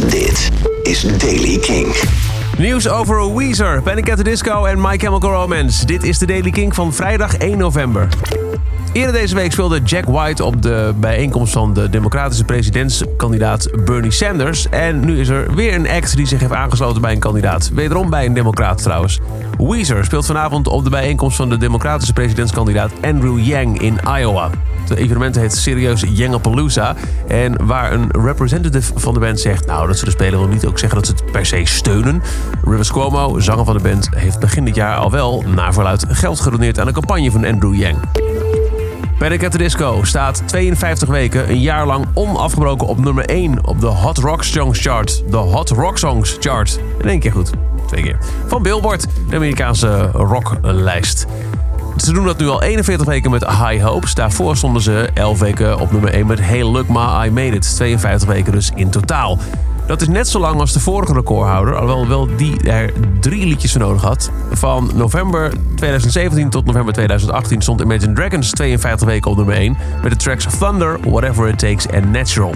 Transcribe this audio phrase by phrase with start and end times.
[0.00, 0.50] Dit
[0.82, 1.96] is Daily King.
[2.58, 5.86] Nieuws over Weezer, Panic at Disco en My Chemical Romance.
[5.86, 8.08] Dit is de Daily King van vrijdag 1 november.
[8.96, 14.68] Eerder deze week speelde Jack White op de bijeenkomst van de democratische presidentskandidaat Bernie Sanders.
[14.68, 17.70] En nu is er weer een act die zich heeft aangesloten bij een kandidaat.
[17.74, 19.20] Wederom bij een democraat trouwens.
[19.58, 24.50] Weezer speelt vanavond op de bijeenkomst van de democratische presidentskandidaat Andrew Yang in Iowa.
[24.88, 26.94] Het evenement heet serieus Yangapalooza.
[27.26, 29.66] En waar een representative van de band zegt...
[29.66, 32.22] nou, dat ze de speler wil niet ook zeggen dat ze het per se steunen.
[32.64, 35.44] Rivers Cuomo, zanger van de band, heeft begin dit jaar al wel...
[35.54, 37.98] naar verluid geld gedoneerd aan de campagne van Andrew Yang.
[39.18, 43.86] Panic at Disco staat 52 weken, een jaar lang onafgebroken op nummer 1 op de
[43.86, 45.22] Hot Rock Songs Chart.
[45.30, 46.80] De Hot Rock Songs Chart.
[47.02, 47.50] In één keer goed.
[47.86, 48.18] Twee keer.
[48.46, 51.26] Van Billboard, de Amerikaanse rocklijst.
[51.96, 54.14] Ze doen dat nu al 41 weken met High Hopes.
[54.14, 57.74] Daarvoor stonden ze 11 weken op nummer 1 met Hey Look Ma, I Made It.
[57.76, 59.38] 52 weken dus in totaal.
[59.86, 63.72] Dat is net zo lang als de vorige recordhouder, alhoewel wel die er drie liedjes
[63.72, 64.30] voor nodig had.
[64.50, 70.10] Van november 2017 tot november 2018 stond Imagine Dragons 52 weken op nummer 1 met
[70.10, 72.54] de tracks Thunder, Whatever It Takes en Natural.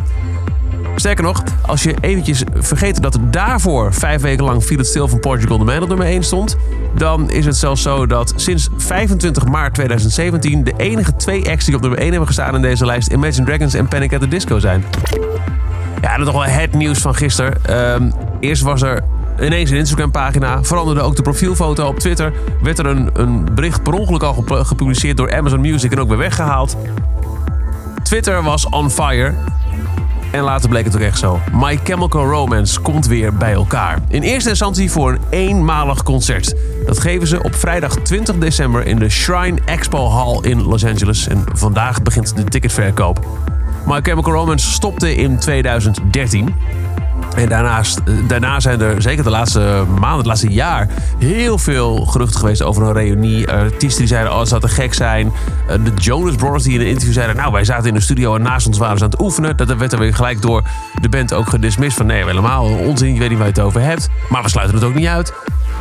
[0.97, 5.21] Sterker nog, als je eventjes vergeet dat daarvoor vijf weken lang viel het stil van
[5.21, 6.57] Portugal the Man op nummer 1 stond,
[6.95, 11.75] dan is het zelfs zo dat sinds 25 maart 2017 de enige twee acts die
[11.75, 14.59] op nummer 1 hebben gestaan in deze lijst Imagine Dragons en Panic at the Disco
[14.59, 14.85] zijn.
[16.01, 17.65] Ja, dat is toch wel het nieuws van gisteren.
[17.65, 19.03] Ehm, eerst was er
[19.41, 22.33] ineens een Instagram-pagina, veranderde ook de profielfoto op Twitter.
[22.63, 26.19] Werd er een, een bericht per ongeluk al gepubliceerd door Amazon Music en ook weer
[26.19, 26.77] weggehaald.
[28.03, 29.35] Twitter was on fire.
[30.31, 31.41] En later bleek het ook echt zo.
[31.53, 33.99] My Chemical Romance komt weer bij elkaar.
[34.09, 36.55] In eerste instantie voor een eenmalig concert.
[36.87, 41.29] Dat geven ze op vrijdag 20 december in de Shrine Expo Hall in Los Angeles.
[41.29, 43.27] En vandaag begint de ticketverkoop.
[43.91, 46.55] My Chemical Romance stopte in 2013.
[47.37, 50.89] En daarnaast, eh, daarna zijn er zeker de laatste maanden, het laatste jaar,
[51.19, 53.51] heel veel geruchten geweest over een reunie.
[53.51, 55.33] Artiesten die zeiden, oh, het zou te gek zijn.
[55.69, 58.35] Eh, de Jonas Brothers die in een interview zeiden, nou, wij zaten in de studio
[58.35, 59.57] en naast ons waren ze aan het oefenen.
[59.57, 60.63] Dat werd er weer gelijk door
[61.01, 63.81] de band ook gedismist van, nee, helemaal onzin, je weet niet waar je het over
[63.81, 64.09] hebt.
[64.29, 65.33] Maar we sluiten het ook niet uit.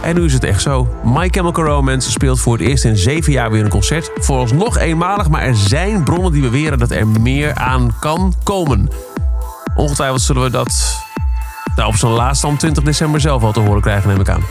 [0.02, 0.88] En nu is het echt zo.
[1.04, 4.12] My Chemical speelt voor het eerst in zeven jaar weer een concert.
[4.16, 8.90] Vooralsnog eenmalig, maar er zijn bronnen die beweren dat er meer aan kan komen.
[9.76, 10.98] Ongetwijfeld zullen we dat
[11.76, 14.44] nou, op zijn laatste om 20 december zelf al te horen krijgen, neem ik aan.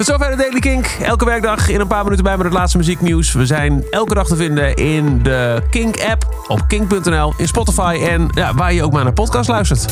[0.00, 0.86] Tot zover de Daily Kink.
[1.02, 3.32] Elke werkdag in een paar minuten bij met het laatste muzieknieuws.
[3.32, 8.54] We zijn elke dag te vinden in de Kink-app, op kink.nl, in Spotify en ja,
[8.54, 9.86] waar je ook maar naar podcast luistert.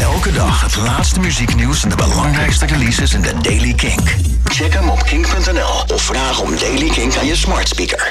[0.00, 4.14] Elke dag het laatste muzieknieuws en de belangrijkste releases in de Daily Kink.
[4.44, 8.06] Check hem op kink.nl of vraag om Daily Kink aan je smart speaker.